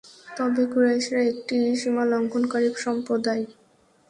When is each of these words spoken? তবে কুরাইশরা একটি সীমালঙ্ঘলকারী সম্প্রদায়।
তবে 0.37 0.63
কুরাইশরা 0.71 1.21
একটি 1.31 1.57
সীমালঙ্ঘলকারী 1.81 2.69
সম্প্রদায়। 2.77 3.43